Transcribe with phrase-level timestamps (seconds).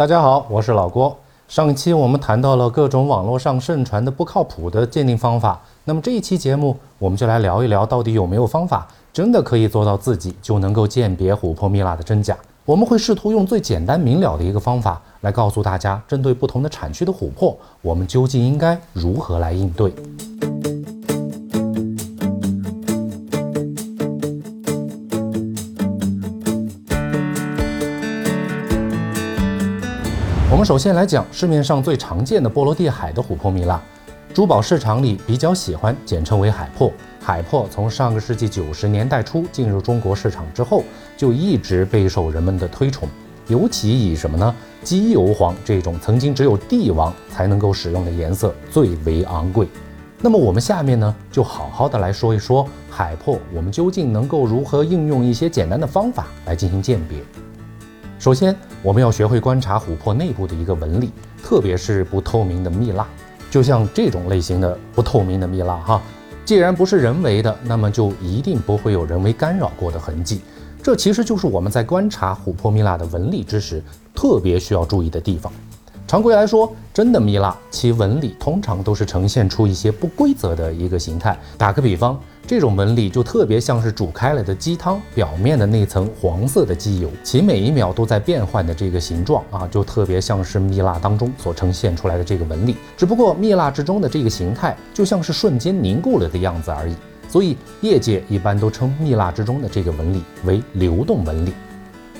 [0.00, 1.14] 大家好，我是老郭。
[1.46, 12.34] 上一期我们谈到了各种网络上盛传的不靠谱的鉴定方法，那么这一期节目我们就来聊一聊，到底有没有方法真的可以做到自己就能够鉴别琥珀蜜蜡的真假？
[12.64, 19.92] 我们会试图用最简单明了的一个方法来告诉大家，针对不同的产区的琥珀，我们究竟应该如何来应对。
[30.52, 33.80] 我们首先来讲市面上最常见的波罗的海的琥珀蜜蜡，
[34.34, 36.92] 珠宝市场里比较喜欢简称为海珀。
[37.22, 40.82] 海珀从上个世纪九十年代初进入中国市场之后，
[41.16, 43.08] 就一直备受人们的推崇，
[43.46, 44.52] 尤其以什么呢？
[44.82, 49.68] 鸡油黄这种曾经只有帝王才能够使用的颜色最为昂贵。
[50.20, 57.20] 那么我们下面呢，就好好的来说一说海珀，我们究竟能够如何应用一些简单的方法来进行鉴别。
[58.20, 61.10] 首先，我们要学会观察琥珀内部的一个纹理，
[61.42, 63.06] 特别是不透明的蜜蜡，
[63.50, 66.02] 就像这种类型的不透明的蜜蜡哈。
[66.44, 70.42] 既然不是人为的，那么就一定不会有人为干扰过的痕迹。
[70.82, 73.82] 这其实就是我们在观察琥珀蜜蜡的纹理之时，
[74.14, 75.50] 特别需要注意的地方。
[76.10, 81.38] 常规来说，真的蜜蜡其纹理通常都是呈现出一些不规则的一个形态。
[81.56, 82.18] 打个比方。
[82.48, 92.74] 这种纹理就特别像是煮开了的鸡汤表面的那层黄色的机油，其每一秒都在变换的这个形状啊，就特别像是蜜蜡当中所呈现出来的这个纹理。
[92.96, 96.96] 只不过蜜蜡之中的这个形态就像是瞬间凝固了的样子而已，
[97.28, 101.52] 所以业界一般都称蜜蜡之中的这个纹理为流动纹理。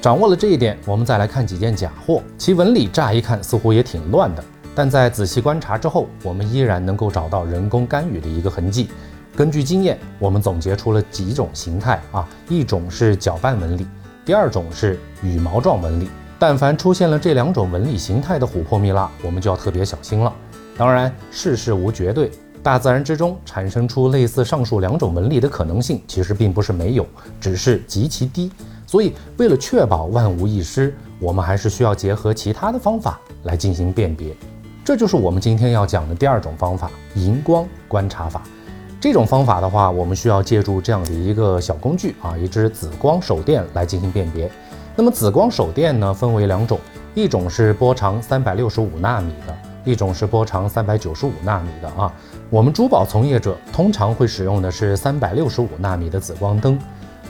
[0.00, 8.88] 掌握了这一点，我们再来看几件假货，其纹理乍一看似乎也挺乱的，但在仔细观察之后，我们依然能够找到人工干预的一个痕迹。
[9.34, 13.88] 根据经验，我们总结出了几种形态啊，一种是搅拌纹理，
[14.24, 16.08] 第二种是羽毛状纹理。
[16.38, 20.32] 但凡出现了这两种纹理形态的琥珀蜜蜡，我们就要特别小心了。
[20.76, 22.30] 当然，世事无绝对，
[22.62, 27.04] 大自然之中产生出类似上述两种纹理的可能性其实并不是没有，
[27.40, 28.52] 只是极其低。
[28.88, 34.34] 所以，为了确保万无一失，我们还是需要结合其他的方法来进行辨别。
[34.82, 38.42] 这就是我们今天要讲的第二种方法——荧光观察法。
[38.98, 44.50] 这种方法的话，我们需要借助这样的一个小工具啊，一支紫光手电来进行辨别。
[44.96, 46.80] 那么紫光手电呢，分为两种，
[47.14, 49.54] 一种是波长三百六十五纳米的，
[49.84, 52.10] 一种是波长三百九十五纳米的啊。
[52.48, 56.78] 我们珠宝从业者通常会使用的是三百六十五纳米的紫光灯。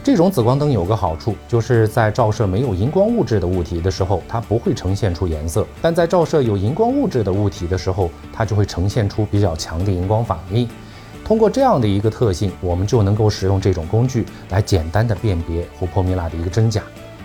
[0.09, 10.67] 这种紫光灯有个好处，就是在照射没有荧光物质的物体的时候，它不会呈现出颜色；但在照射有荧光物质的物体的时候，它就会呈现出比较强的荧光反应。
[11.23, 16.83] 通过这样的一个特性，我们就能够使用这种工具来简单的辨别琥珀蜜蜡的一个真假。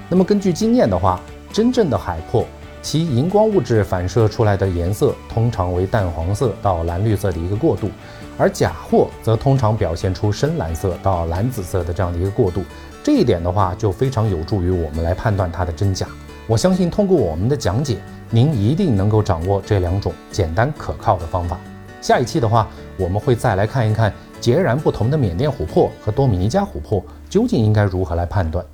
[0.10, 1.22] 那么根据经验的话，
[1.54, 2.46] 真正的海珀，
[2.82, 7.90] 其荧光物质反射出来的颜色通常为淡黄色到蓝绿色的一个过渡，
[8.38, 12.64] 而假货则通常表现出深蓝色到蓝紫色的这样的一个过渡。
[13.04, 16.08] 这一点的话，就非常有助于我们来判断它的真假。
[16.48, 17.98] 我相信通过我们的讲解，
[18.30, 21.60] 您一定能够掌握这两种简单可靠的方法。
[22.02, 22.68] 下一期的话，
[22.98, 28.66] 我们会再来看一看截然不同的缅甸琥珀和多米尼加琥珀究竟应该如何来判断。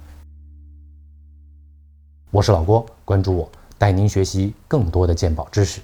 [2.32, 5.82] 我是老郭，关注我，带您学习更多的鉴宝知识。